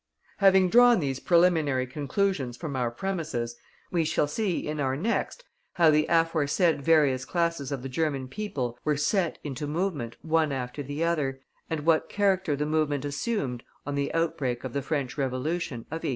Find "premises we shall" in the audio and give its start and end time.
2.89-4.25